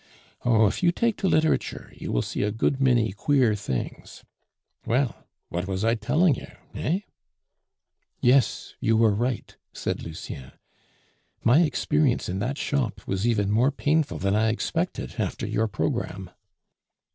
Oh, 0.43 0.65
if 0.65 0.81
you 0.81 0.91
take 0.91 1.15
to 1.17 1.27
literature, 1.27 1.93
you 1.95 2.11
will 2.11 2.23
see 2.23 2.41
a 2.41 2.49
good 2.49 2.81
many 2.81 3.11
queer 3.11 3.53
things. 3.53 4.23
Well, 4.83 5.27
what 5.49 5.67
was 5.67 5.85
I 5.85 5.93
telling 5.93 6.33
you, 6.33 6.47
eh?" 6.73 7.01
"Yes, 8.19 8.73
you 8.79 8.97
were 8.97 9.13
right," 9.13 9.55
said 9.73 10.01
Lucien. 10.01 10.53
"My 11.43 11.59
experience 11.61 12.27
in 12.27 12.39
that 12.39 12.57
shop 12.57 13.01
was 13.05 13.27
even 13.27 13.51
more 13.51 13.69
painful 13.71 14.17
than 14.17 14.33
I 14.35 14.49
expected, 14.49 15.19
after 15.19 15.45
your 15.45 15.67
programme." 15.67 16.31